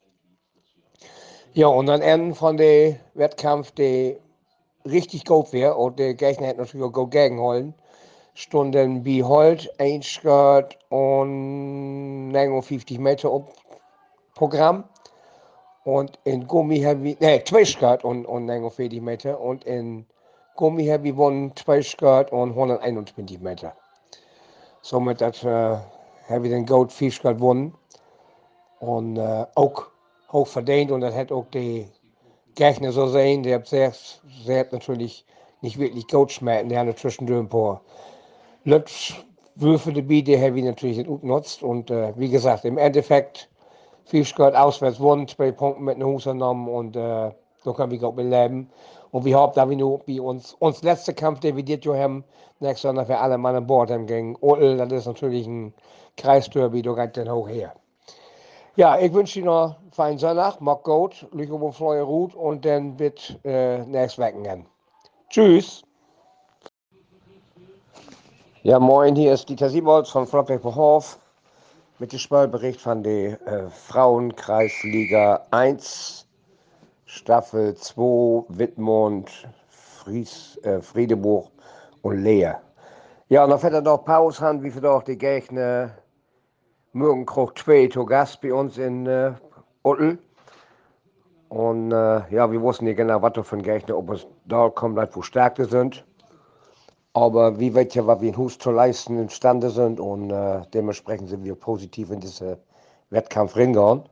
Ja, 1.53 1.69
und 1.69 1.89
am 1.89 2.01
Ende 2.01 2.35
von 2.35 2.57
dem 2.57 2.97
Wettkampf, 3.15 3.71
der 3.73 4.17
richtig 4.85 5.25
gut 5.25 5.53
wäre, 5.53 5.77
und 5.77 5.99
der 5.99 6.15
Gegner 6.15 6.49
hätte 6.49 6.61
natürlich 6.61 6.85
auch 6.87 6.93
gut 6.93 7.11
gegenholen, 7.13 7.75
stunden 8.35 9.05
heute 9.25 9.71
ein 9.79 10.03
Schritt 10.03 10.77
und 10.89 12.31
59 12.31 12.99
Meter 12.99 13.31
Programm. 14.35 14.85
Und 15.85 16.19
in 16.25 16.47
Gummi 16.47 16.79
Heavy, 16.79 17.17
ne, 17.21 17.43
Schritt 17.67 18.05
und, 18.05 18.25
und 18.27 18.47
49 18.47 19.01
Meter. 19.01 19.41
Und 19.41 19.65
in 19.65 20.07
Gummi 20.57 20.85
Heavy 20.85 21.17
wurden 21.17 21.53
Schritt 21.83 22.33
und 22.33 22.51
121 22.51 23.41
Meter. 23.41 23.75
Somit 24.83 25.23
hat 25.23 25.43
äh, 25.45 25.77
Heavy 26.27 26.49
den 26.49 26.67
Gold 26.67 26.91
Schritt 26.93 27.37
gewonnen. 27.37 27.75
Und 28.81 29.17
äh, 29.17 29.47
auch 29.55 29.85
hoch 30.33 30.47
verdient 30.49 30.91
und 30.91 31.01
das 31.01 31.15
hat 31.15 31.31
auch 31.31 31.47
die 31.55 31.87
Gegner 32.55 32.93
so 32.93 33.07
sehen. 33.07 33.43
Der 33.43 33.57
hat 33.57 33.69
sehr, 33.69 33.93
sehr 34.45 34.67
natürlich 34.71 35.25
nicht 35.61 35.79
wirklich 35.79 36.07
gut 36.09 36.33
schmecken. 36.33 36.69
Der 36.69 36.81
hat 36.81 36.99
zwischendurch 36.99 37.41
ein 37.41 37.49
paar 37.49 37.81
Lutschwürfe 38.65 39.93
dabei, 39.93 40.23
die 40.23 40.41
habe 40.41 40.59
ich 40.59 40.65
natürlich 40.65 40.99
nicht 40.99 41.21
genutzt. 41.21 41.63
Und 41.63 41.91
äh, 41.91 42.13
wie 42.17 42.29
gesagt, 42.29 42.65
im 42.65 42.79
Endeffekt, 42.79 43.49
viel 44.05 44.27
Gott 44.37 44.55
auswärts 44.55 44.99
gewonnen, 44.99 45.29
zwei 45.29 45.53
Punkte 45.53 45.83
mit 45.83 45.97
einem 45.97 46.09
Hus 46.09 46.25
genommen 46.25 46.69
und 46.69 46.97
äh, 46.97 47.31
so 47.63 47.73
kann 47.73 47.91
ich 47.91 48.03
auch 48.03 48.15
mit 48.15 48.27
leben. 48.27 48.71
Und 49.11 49.25
wir 49.25 49.39
haben 49.39 49.53
da 49.55 49.69
wir 49.69 49.77
nur 49.77 50.01
bei 50.01 50.21
uns, 50.21 50.55
uns 50.59 50.83
letzte 50.83 51.15
Kampf, 51.15 51.41
den 51.41 51.57
wir 51.57 51.65
jetzt 51.65 51.87
haben, 51.87 52.25
nächstes 52.61 52.83
Jahr 52.83 53.07
für 53.07 53.19
alle 53.19 53.39
Mann 53.39 53.57
an 53.57 53.67
Bord 53.67 53.91
haben 53.91 54.07
gegen 54.07 54.37
Odel, 54.37 54.77
das 54.77 54.93
ist 54.93 55.07
natürlich 55.07 55.47
ein 55.47 55.73
Kreisderby, 56.17 56.83
da 56.83 56.93
geht 56.93 57.17
dann 57.17 57.31
hoch 57.31 57.49
her. 57.49 57.73
Ja, 58.77 58.99
ich 58.99 59.13
wünsche 59.13 59.39
Ihnen 59.39 59.47
noch 59.47 59.77
einen 59.81 59.93
feinen 59.93 60.19
Sonntag, 60.19 60.61
mag 60.61 60.83
gut, 60.83 61.27
Lüge 61.33 61.55
um 61.55 61.73
freie 61.73 62.03
Ruhe 62.03 62.31
und 62.35 62.65
dann 62.65 62.99
wird 62.99 63.39
äh, 63.45 63.85
nächstes 63.85 64.19
Wochenende. 64.19 64.67
Tschüss. 65.31 65.85
Ja, 68.67 68.79
moin, 68.79 69.15
hier 69.15 69.35
ist 69.35 69.51
Dieter 69.51 69.69
Siebold 69.69 70.09
von 70.09 70.27
Flottbeck-Hof 70.27 71.19
mit 71.99 72.13
dem 72.13 72.19
Spielbericht 72.19 72.81
von 72.81 73.03
der 73.03 73.47
äh, 73.47 73.69
Frauenkreisliga 73.69 75.43
1, 75.51 76.27
Staffel 77.05 77.75
2, 77.75 78.47
Wittmund, 78.49 79.31
Fries, 79.69 80.59
äh, 80.63 80.81
Friedeburg 80.81 81.51
und 82.01 82.23
Leer. 82.23 82.63
Ja, 83.29 83.45
und 83.45 83.51
dann 83.51 83.59
fährt 83.59 83.75
er 83.75 83.83
noch 83.83 84.03
Pause 84.03 84.41
haben, 84.41 84.63
wie 84.63 84.71
viel 84.71 84.87
auch 84.87 85.03
die 85.03 85.19
Gegner 85.19 85.91
morgen 86.95 87.27
kocht 87.27 87.59
2 87.59 87.89
zu 87.89 88.07
Gast 88.07 88.41
bei 88.41 88.55
uns 88.55 88.79
in 88.79 89.05
äh, 89.05 89.33
Uttel. 89.83 90.19
Und 91.51 91.93
äh, 91.93 92.35
ja, 92.35 92.51
wir 92.51 92.63
wussten 92.63 92.87
nicht 92.87 92.97
genau, 92.97 93.21
was 93.21 93.47
für 93.47 93.57
ein 93.57 93.63
Gegner, 93.63 93.99
ob 93.99 94.09
es 94.13 94.27
da 94.47 94.71
kommt, 94.71 94.97
wo 95.15 95.21
Stärke 95.21 95.67
sind. 95.67 96.03
Aber 97.15 97.61
wie 97.61 97.75
weit 97.77 97.95
ja, 97.95 98.07
was 98.09 98.21
wir 98.21 98.31
in 98.31 98.37
Hus 98.37 98.59
zu 98.59 98.73
leisten 98.73 99.19
imstande 99.21 99.71
sind 99.71 100.01
und 100.01 100.31
äh, 100.31 100.63
dementsprechend 100.75 101.29
sind 101.29 101.45
wir 101.45 101.55
positiv 101.55 102.11
in 102.11 102.19
diesen 102.19 102.57
Wettkampf 103.11 103.57
reingegangen. 103.57 104.03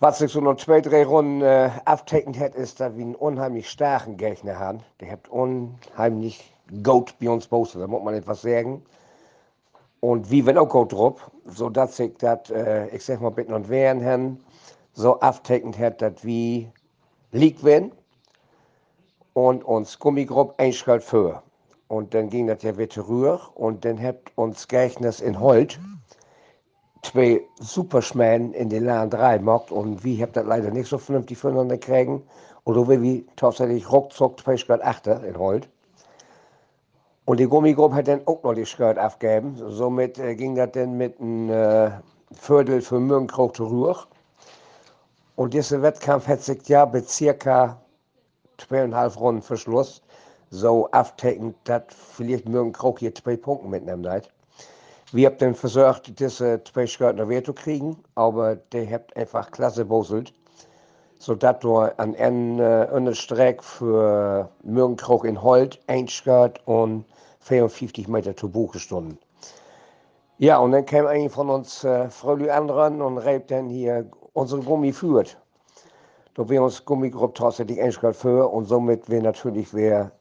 Was 0.00 0.18
sich 0.18 0.32
so 0.32 0.40
noch 0.40 0.56
zwei, 0.56 0.80
drei 0.80 1.04
Runden 1.04 1.42
äh, 1.42 1.70
auftekend 1.84 2.40
hat, 2.40 2.54
ist, 2.54 2.80
dass 2.80 2.96
wir 2.96 3.04
einen 3.04 3.14
unheimlich 3.14 3.68
starken 3.68 4.16
Gegner 4.16 4.58
haben. 4.58 4.80
Der 5.00 5.12
hat 5.12 5.28
unheimlich 5.28 6.54
gut 6.82 7.14
bei 7.20 7.28
uns 7.28 7.46
Bose, 7.46 7.78
da 7.78 7.86
muss 7.86 8.02
man 8.02 8.14
etwas 8.14 8.40
sagen. 8.40 8.82
Und 10.00 10.30
wie 10.30 10.46
wenn 10.46 10.56
auch 10.56 10.70
gut 10.70 10.92
drauf, 10.92 11.30
sodass 11.44 11.98
sich 11.98 12.16
das, 12.16 12.50
äh, 12.50 12.88
ich 12.88 13.04
sag 13.04 13.20
mal, 13.20 13.30
bitten 13.30 13.52
und 13.52 13.68
wehren 13.68 14.42
so 14.94 15.20
auftekend 15.20 15.78
hat, 15.78 16.00
dass 16.00 16.24
wir 16.24 16.72
liegt 17.30 17.62
werden 17.62 17.92
und 19.34 19.64
uns 19.64 19.98
Gummigrupp 19.98 20.54
ein 20.58 20.72
Schritt 20.72 21.02
für. 21.02 21.42
Und 21.88 22.14
dann 22.14 22.30
ging 22.30 22.46
das 22.46 22.62
ja 22.62 22.76
wieder 22.78 23.06
rüber 23.06 23.40
und 23.54 23.84
dann 23.84 24.00
hat 24.00 24.16
uns 24.36 24.66
Gleichnis 24.68 25.20
in 25.20 25.38
Holt 25.38 25.78
zwei 27.02 27.42
Superschmähen 27.60 28.54
in 28.54 28.68
den 28.70 28.84
Laden 28.84 29.18
reingemacht 29.18 29.70
und 29.70 30.04
wir 30.04 30.22
haben 30.22 30.32
das 30.32 30.46
leider 30.46 30.70
nicht 30.70 30.88
so 30.88 30.98
vernünftig 30.98 31.36
voneinander 31.38 31.78
kriegen. 31.78 32.22
Oder 32.64 32.88
wie 32.88 33.02
wir 33.02 33.24
tatsächlich 33.34 33.90
ruckzuck 33.90 34.38
zwei 34.40 34.56
Schritt 34.56 34.82
achter 34.82 35.24
in 35.24 35.36
Holt. 35.36 35.68
Und 37.24 37.40
die 37.40 37.46
Gummigruppe 37.46 37.96
hat 37.96 38.08
dann 38.08 38.26
auch 38.26 38.42
noch 38.44 38.54
die 38.54 38.64
Skirt 38.64 38.98
aufgegeben. 38.98 39.56
Somit 39.68 40.18
äh, 40.18 40.36
ging 40.36 40.54
das 40.54 40.70
dann 40.72 40.96
mit 40.96 41.20
einem 41.20 41.50
äh, 41.50 41.90
Viertel 42.32 42.80
für 42.80 43.00
Mürnkroch 43.00 43.52
zurück. 43.52 44.06
Und 45.34 45.54
dieser 45.54 45.82
Wettkampf 45.82 46.28
hat 46.28 46.42
sich 46.42 46.68
ja 46.68 46.84
bei 46.84 47.00
circa 47.00 47.81
zweieinhalb 48.58 49.18
Runden 49.18 49.42
Verschluss 49.42 50.02
so 50.52 50.88
auftekend, 50.92 51.56
dass 51.64 51.84
vielleicht 51.88 52.48
Mürnkroch 52.48 52.98
hier 52.98 53.14
zwei 53.14 53.36
Punkte 53.36 53.68
mitnehmen 53.68 54.08
hat. 54.08 54.28
Wir 55.10 55.28
haben 55.28 55.38
dann 55.38 55.54
versucht, 55.54 56.18
diese 56.18 56.62
zwei 56.64 56.86
noch 57.12 57.28
wieder 57.28 57.44
zu 57.44 57.52
kriegen, 57.52 57.96
aber 58.14 58.56
der 58.56 58.88
hat 58.90 59.16
einfach 59.16 59.50
klasse 59.50 59.84
boselt. 59.84 60.32
Sodass 61.18 61.60
du 61.60 61.76
an 61.78 62.16
einer 62.16 63.08
äh, 63.08 63.14
Strecke 63.14 63.62
für 63.62 64.48
Mürnkroch 64.62 65.24
in 65.24 65.42
Holt 65.42 65.78
ein 65.86 66.08
Skirt 66.08 66.60
und 66.66 67.04
54 67.40 68.08
Meter 68.08 68.36
zu 68.36 68.48
Buche 68.48 68.78
stunden. 68.78 69.18
Ja, 70.38 70.58
und 70.58 70.72
dann 70.72 70.84
kam 70.84 71.06
ein 71.06 71.30
von 71.30 71.50
uns 71.50 71.84
äh, 71.84 72.08
Fröhlich 72.10 72.50
anderen 72.50 73.00
und 73.00 73.18
reibt 73.18 73.50
dann 73.50 73.68
hier 73.68 74.10
unsere 74.32 74.62
Gummi 74.62 74.92
führt. 74.92 75.38
Da 76.34 76.48
wir 76.48 76.62
uns 76.62 76.84
Gummigruppe 76.86 77.34
tatsächlich 77.34 77.80
einschreibt 77.80 78.16
für 78.16 78.48
und 78.48 78.64
somit 78.64 79.10
wäre 79.10 79.22
natürlich 79.22 79.74
wär 79.74 80.12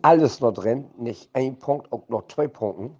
alles 0.00 0.40
noch 0.40 0.52
drin, 0.52 0.86
nicht 0.96 1.28
ein 1.34 1.58
Punkt, 1.58 1.92
auch 1.92 2.08
noch 2.08 2.26
zwei 2.28 2.48
Punkte. 2.48 2.94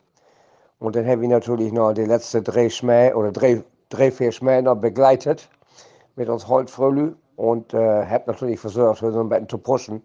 Und 0.78 0.94
dann 0.94 1.06
haben 1.06 1.22
wir 1.22 1.28
natürlich 1.28 1.72
noch 1.72 1.94
die 1.94 2.04
letzten 2.04 2.44
drei 2.44 2.68
Schmäh 2.68 3.14
oder 3.14 3.32
drei, 3.32 3.64
drei 3.88 4.10
vier 4.10 4.32
Schmäh 4.32 4.60
noch 4.60 4.76
begleitet 4.76 5.48
mit 6.16 6.28
uns 6.28 6.48
Holtfröhlich 6.48 7.14
und 7.36 7.72
äh, 7.72 8.06
habe 8.06 8.24
natürlich 8.26 8.60
versucht, 8.60 8.98
so 8.98 9.06
ein 9.20 9.28
bisschen 9.30 9.48
zu 9.48 9.58
pushen, 9.58 10.02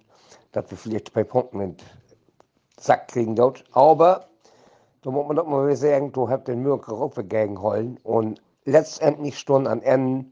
dass 0.53 0.71
wir 0.71 0.77
vielleicht 0.77 1.09
zwei 1.09 1.25
Punkte 1.25 1.57
in 1.57 1.59
den 1.59 1.77
Sack 2.79 3.09
kriegen 3.09 3.35
dort. 3.35 3.65
Aber 3.73 4.27
da 5.01 5.11
muss 5.11 5.27
man 5.27 5.35
doch 5.35 5.45
mal 5.45 5.75
sagen, 5.75 6.13
du 6.13 6.29
hast 6.29 6.47
den 6.47 6.61
Mürker 6.61 6.93
auch 6.93 7.15
gegenholen 7.15 7.99
und 8.03 8.41
letztendlich 8.63 9.37
stund 9.37 9.67
an 9.67 9.81
Ende 9.81 10.25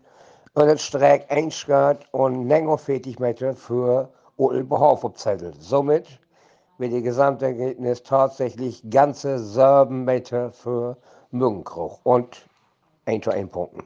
und 0.54 0.80
Streck 0.80 1.26
ein 1.30 1.50
Schritt 1.50 2.00
und 2.12 2.48
49 2.48 3.20
Meter 3.20 3.56
für 3.56 4.10
Ulbehof 4.38 5.04
auf 5.04 5.14
Zettel. 5.16 5.54
Somit 5.60 6.08
wird 6.78 6.94
die 6.94 7.02
Gesamtergebnis 7.02 8.04
tatsächlich 8.04 8.84
ganze 8.90 9.40
7 9.40 10.06
Meter 10.06 10.52
für 10.52 10.98
Müngenkruch 11.32 12.00
und 12.04 12.48
1 13.06 13.24
zu 13.24 13.32
1 13.32 13.50
Punkten. 13.52 13.84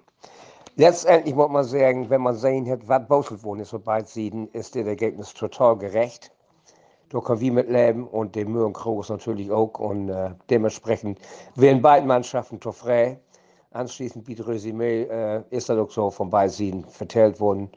Letztendlich 0.76 1.34
muss 1.34 1.50
man 1.50 1.64
sagen, 1.64 2.10
wenn 2.10 2.22
man 2.22 2.36
sehen 2.36 2.70
hat, 2.70 2.88
was 2.88 3.08
Boselwohn 3.08 3.60
ist, 3.60 3.70
so 3.70 3.80
bald 3.80 4.08
sehen, 4.10 4.50
ist 4.52 4.76
das 4.76 4.86
Ergebnis 4.86 5.34
total 5.34 5.78
gerecht. 5.78 6.32
Da 7.10 7.22
können 7.22 7.40
wir 7.40 7.54
mitleben 7.54 8.06
und 8.06 8.36
der 8.36 8.46
Mürgenkroch 8.46 9.08
natürlich 9.08 9.50
auch 9.50 9.80
und 9.80 10.10
äh, 10.10 10.32
dementsprechend 10.50 11.20
werden 11.56 11.82
beide 11.82 12.06
Mannschaften 12.06 12.62
zu 12.62 12.74
frei. 12.74 13.20
Anschließend 13.72 14.28
das 14.28 14.48
Resümee 14.48 15.04
äh, 15.04 15.44
ist 15.50 15.70
auch 15.70 15.90
so 15.92 16.10
von 16.10 16.30
beiden 16.30 16.86
vertellt 16.86 17.40
worden. 17.40 17.70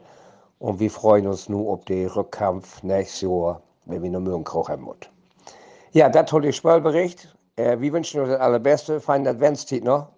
Und 0.59 0.79
wir 0.79 0.91
freuen 0.91 1.27
uns 1.27 1.49
nun 1.49 1.67
auf 1.67 1.85
den 1.87 2.07
Rückkampf 2.09 2.83
nächstes 2.83 3.23
Jahr, 3.23 3.63
wenn 3.87 4.03
wir 4.03 4.11
noch 4.11 4.21
Mürgenkroch 4.21 4.69
haben 4.69 4.85
müssen. 4.85 5.11
Ja, 5.93 6.09
das 6.09 6.33
war 6.33 6.41
der 6.41 6.53
Spielbericht. 6.53 7.35
Äh, 7.57 7.81
wir 7.81 7.93
wünschen 7.93 8.21
euch 8.21 8.29
das 8.29 8.41
Allerbeste, 8.41 9.01
feinen 9.01 9.27
Adventstag 9.27 9.83
noch 9.83 10.09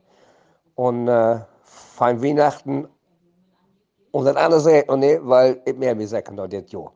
und 0.75 1.09
äh, 1.09 1.41
fein 1.62 2.23
Weihnachten. 2.23 2.87
Und 4.11 4.26
andere 4.29 4.61
sagt 4.61 4.88
noch 4.88 4.97
nicht, 4.97 5.21
weil 5.23 5.62
ich 5.64 5.76
mehr 5.76 5.99
wie 5.99 6.07
sagen 6.07 6.35
noch 6.35 6.49
das 6.49 6.71
Jahr. 6.71 6.93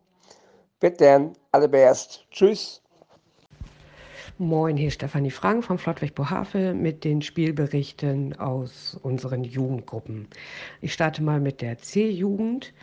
Bis 0.79 0.97
dann, 0.99 1.33
alle 1.53 1.69
best. 1.69 2.27
Tschüss. 2.31 2.83
Moin, 4.39 4.77
hier 4.77 4.89
ist 4.89 4.97
Stefanie 4.97 5.31
Frank 5.31 5.65
vom 5.65 5.79
Flottweg 5.79 6.15
Bohavel 6.15 6.75
mit 6.75 7.05
den 7.05 7.23
Spielberichten 7.23 8.39
aus 8.39 9.01
unseren 9.03 9.45
Jugendgruppen. 9.45 10.29
Ich 10.83 10.93
starte 10.93 11.23
mal 11.23 11.41
mit 11.41 11.63
der 11.63 11.79
C-Jugend. 11.79 12.75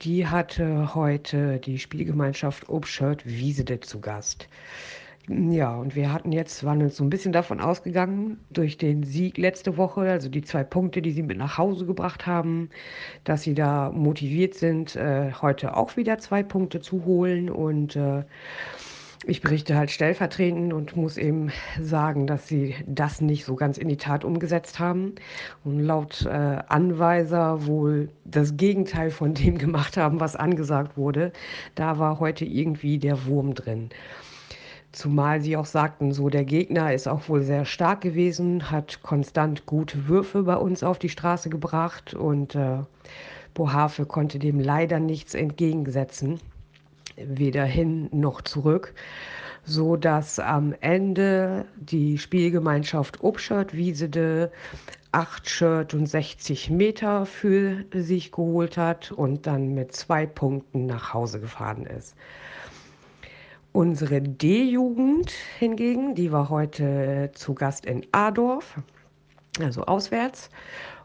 Die 0.00 0.26
hatte 0.26 0.94
heute 0.94 1.58
die 1.58 1.78
Spielgemeinschaft 1.78 2.70
Obshirt 2.70 3.26
Wiesede 3.26 3.80
zu 3.80 4.00
Gast. 4.00 4.48
Ja, 5.28 5.76
und 5.76 5.96
wir 5.96 6.14
hatten 6.14 6.32
jetzt, 6.32 6.64
waren 6.64 6.80
uns 6.80 6.96
so 6.96 7.04
ein 7.04 7.10
bisschen 7.10 7.32
davon 7.32 7.60
ausgegangen, 7.60 8.38
durch 8.48 8.78
den 8.78 9.02
Sieg 9.02 9.36
letzte 9.36 9.76
Woche, 9.76 10.00
also 10.00 10.30
die 10.30 10.42
zwei 10.42 10.64
Punkte, 10.64 11.02
die 11.02 11.10
sie 11.10 11.22
mit 11.22 11.36
nach 11.36 11.58
Hause 11.58 11.84
gebracht 11.84 12.26
haben, 12.26 12.70
dass 13.24 13.42
sie 13.42 13.52
da 13.52 13.90
motiviert 13.90 14.54
sind, 14.54 14.96
äh, 14.96 15.32
heute 15.42 15.76
auch 15.76 15.98
wieder 15.98 16.16
zwei 16.20 16.42
Punkte 16.42 16.80
zu 16.80 17.04
holen. 17.04 17.50
Und 17.50 17.96
äh, 17.96 18.22
ich 19.24 19.40
berichte 19.40 19.76
halt 19.76 19.90
stellvertretend 19.90 20.72
und 20.72 20.96
muss 20.96 21.16
eben 21.16 21.50
sagen, 21.80 22.26
dass 22.26 22.46
sie 22.46 22.74
das 22.86 23.20
nicht 23.20 23.44
so 23.44 23.54
ganz 23.54 23.78
in 23.78 23.88
die 23.88 23.96
Tat 23.96 24.24
umgesetzt 24.24 24.78
haben 24.78 25.14
und 25.64 25.80
laut 25.80 26.26
äh, 26.26 26.28
Anweiser 26.28 27.66
wohl 27.66 28.10
das 28.24 28.56
Gegenteil 28.56 29.10
von 29.10 29.34
dem 29.34 29.58
gemacht 29.58 29.96
haben, 29.96 30.20
was 30.20 30.36
angesagt 30.36 30.96
wurde. 30.96 31.32
Da 31.74 31.98
war 31.98 32.20
heute 32.20 32.44
irgendwie 32.44 32.98
der 32.98 33.26
Wurm 33.26 33.54
drin. 33.54 33.90
Zumal 34.92 35.42
sie 35.42 35.56
auch 35.56 35.66
sagten, 35.66 36.12
so 36.12 36.30
der 36.30 36.44
Gegner 36.44 36.94
ist 36.94 37.06
auch 37.06 37.28
wohl 37.28 37.42
sehr 37.42 37.64
stark 37.64 38.00
gewesen, 38.00 38.70
hat 38.70 39.02
konstant 39.02 39.66
gute 39.66 40.08
Würfe 40.08 40.44
bei 40.44 40.56
uns 40.56 40.82
auf 40.82 40.98
die 40.98 41.10
Straße 41.10 41.50
gebracht 41.50 42.14
und 42.14 42.54
äh, 42.54 42.78
Bohave 43.52 44.06
konnte 44.06 44.38
dem 44.38 44.60
leider 44.60 45.00
nichts 45.00 45.34
entgegensetzen, 45.34 46.40
weder 47.16 47.64
hin 47.64 48.08
noch 48.12 48.42
zurück, 48.42 48.94
so 49.64 49.96
dass 49.96 50.38
am 50.38 50.74
Ende 50.80 51.66
die 51.76 52.18
Spielgemeinschaft 52.18 53.22
Obschert 53.22 53.74
Wiesede 53.74 54.52
8 55.12 55.48
Shirt 55.48 55.94
und 55.94 56.06
60 56.06 56.70
Meter 56.70 57.24
für 57.26 57.84
sich 57.94 58.32
geholt 58.32 58.76
hat 58.76 59.12
und 59.12 59.46
dann 59.46 59.74
mit 59.74 59.92
zwei 59.94 60.26
Punkten 60.26 60.86
nach 60.86 61.14
Hause 61.14 61.40
gefahren 61.40 61.86
ist. 61.86 62.14
Unsere 63.72 64.20
D-Jugend 64.22 65.30
hingegen, 65.58 66.14
die 66.14 66.32
war 66.32 66.48
heute 66.48 67.30
zu 67.34 67.54
Gast 67.54 67.86
in 67.86 68.06
Adorf, 68.12 68.76
also 69.60 69.84
auswärts. 69.84 70.50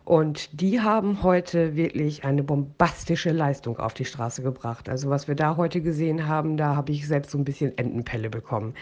Und 0.03 0.62
die 0.62 0.81
haben 0.81 1.24
heute 1.24 1.75
wirklich 1.75 2.24
eine 2.24 2.43
bombastische 2.43 3.31
Leistung 3.31 3.77
auf 3.77 3.93
die 3.93 4.05
Straße 4.05 4.41
gebracht. 4.41 4.89
Also 4.89 5.10
was 5.10 5.27
wir 5.27 5.36
da 5.36 5.58
heute 5.58 5.81
gesehen 5.81 6.27
haben, 6.27 6.58
da 6.58 6.75
habe 6.75 6.91
ich 6.91 7.08
selbst 7.08 7.31
so 7.31 7.38
ein 7.38 7.46
bisschen 7.46 7.77
Entenpelle 7.77 8.29
bekommen. 8.29 8.74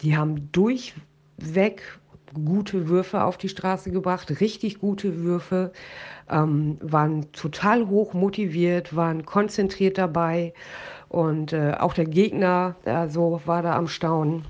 Die 0.00 0.16
haben 0.16 0.50
durchweg 0.52 1.82
gute 2.44 2.88
Würfe 2.88 3.22
auf 3.22 3.36
die 3.36 3.48
Straße 3.48 3.90
gebracht, 3.90 4.40
richtig 4.40 4.78
gute 4.78 5.18
Würfe, 5.22 5.72
ähm, 6.28 6.78
waren 6.80 7.30
total 7.32 7.88
hoch 7.88 8.14
motiviert, 8.14 8.94
waren 8.96 9.24
konzentriert 9.24 9.96
dabei 9.98 10.52
und 11.08 11.52
äh, 11.52 11.74
auch 11.78 11.94
der 11.94 12.06
Gegner, 12.06 12.76
also 12.84 13.40
war 13.46 13.62
da 13.62 13.76
am 13.76 13.88
Staunen. 13.88 14.44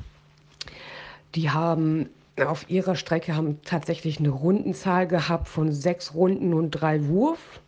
Die 1.34 1.50
haben 1.50 2.08
auf 2.44 2.68
ihrer 2.68 2.96
Strecke 2.96 3.34
haben 3.34 3.62
tatsächlich 3.62 4.18
eine 4.18 4.28
Rundenzahl 4.28 5.06
gehabt 5.06 5.48
von 5.48 5.72
sechs 5.72 6.14
Runden 6.14 6.52
und 6.52 6.70
drei 6.70 7.06
Wurf, 7.08 7.60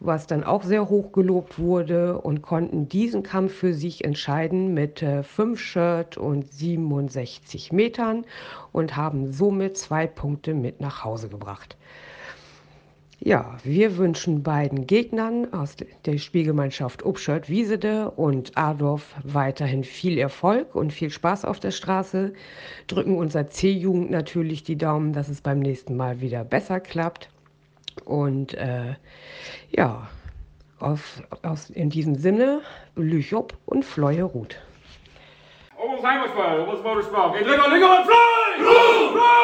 was 0.00 0.26
dann 0.26 0.44
auch 0.44 0.62
sehr 0.62 0.90
hoch 0.90 1.12
gelobt 1.12 1.58
wurde 1.58 2.20
und 2.20 2.42
konnten 2.42 2.88
diesen 2.88 3.22
Kampf 3.22 3.54
für 3.54 3.72
sich 3.72 4.04
entscheiden 4.04 4.74
mit 4.74 5.00
äh, 5.02 5.22
fünf 5.22 5.60
Shirt 5.60 6.18
und 6.18 6.52
67 6.52 7.72
Metern 7.72 8.26
und 8.72 8.96
haben 8.96 9.32
somit 9.32 9.78
zwei 9.78 10.06
Punkte 10.06 10.52
mit 10.52 10.80
nach 10.80 11.04
Hause 11.04 11.28
gebracht. 11.28 11.76
Ja, 13.24 13.56
wir 13.64 13.96
wünschen 13.96 14.42
beiden 14.42 14.86
Gegnern 14.86 15.50
aus 15.54 15.76
der 16.04 16.18
Spielgemeinschaft 16.18 17.06
Obschert 17.06 17.48
Wiesede 17.48 18.10
und 18.10 18.52
Adorf 18.54 19.14
weiterhin 19.22 19.82
viel 19.82 20.18
Erfolg 20.18 20.74
und 20.74 20.92
viel 20.92 21.08
Spaß 21.08 21.46
auf 21.46 21.58
der 21.58 21.70
Straße. 21.70 22.34
Drücken 22.86 23.16
unserer 23.16 23.48
C-Jugend 23.48 24.10
natürlich 24.10 24.62
die 24.62 24.76
Daumen, 24.76 25.14
dass 25.14 25.30
es 25.30 25.40
beim 25.40 25.60
nächsten 25.60 25.96
Mal 25.96 26.20
wieder 26.20 26.44
besser 26.44 26.80
klappt. 26.80 27.30
Und 28.04 28.52
äh, 28.58 28.96
ja, 29.70 30.06
auf, 30.78 31.22
aus, 31.40 31.70
in 31.70 31.88
diesem 31.88 32.16
Sinne, 32.16 32.60
Lüchop 32.94 33.56
und 33.64 33.86
Fleuhe 33.86 34.24
Ruth. 34.24 34.58
Almost 35.80 36.04
Heimatball, 36.04 36.60
almost 36.60 36.84
Motorsport. 36.84 37.38
Geht 37.38 37.46
Linger, 37.46 37.68
Linger 37.70 38.00
und 38.00 38.04
Fly! 38.04 38.64
Fly! 39.14 39.34